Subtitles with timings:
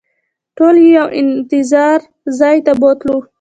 [0.57, 1.99] ټول یې یو انتظار
[2.39, 3.17] ځای ته بوتلو.